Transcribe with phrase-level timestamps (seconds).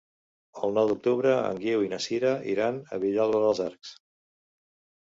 [0.67, 3.95] El nou d'octubre en Guiu i na Sira iran a Vilalba dels Arcs.